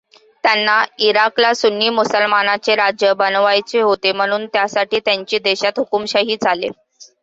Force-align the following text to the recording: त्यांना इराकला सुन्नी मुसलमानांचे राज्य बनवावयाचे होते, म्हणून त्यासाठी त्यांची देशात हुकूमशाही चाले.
त्यांना 0.43 0.77
इराकला 0.99 1.53
सुन्नी 1.53 1.89
मुसलमानांचे 1.91 2.75
राज्य 2.75 3.13
बनवावयाचे 3.15 3.81
होते, 3.81 4.11
म्हणून 4.13 4.45
त्यासाठी 4.47 4.99
त्यांची 5.01 5.39
देशात 5.39 5.79
हुकूमशाही 5.79 6.35
चाले. 6.37 6.69